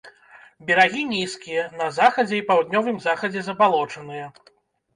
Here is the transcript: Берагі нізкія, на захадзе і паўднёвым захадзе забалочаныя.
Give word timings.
Берагі 0.69 1.01
нізкія, 1.09 1.67
на 1.81 1.91
захадзе 1.99 2.35
і 2.41 2.47
паўднёвым 2.49 2.99
захадзе 3.07 3.39
забалочаныя. 3.51 4.25